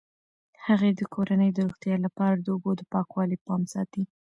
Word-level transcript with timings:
هغې 0.65 0.91
د 0.99 1.01
کورنۍ 1.13 1.49
د 1.53 1.57
روغتیا 1.67 1.95
لپاره 2.05 2.35
د 2.37 2.47
اوبو 2.55 2.71
د 2.79 2.81
پاکوالي 2.93 3.37
پام 3.45 3.61
ساتي. 3.73 4.03